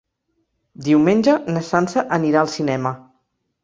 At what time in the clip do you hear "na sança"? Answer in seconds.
1.53-2.07